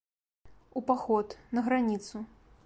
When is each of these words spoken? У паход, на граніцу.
У 0.81 0.83
паход, 0.87 1.37
на 1.59 1.65
граніцу. 1.69 2.17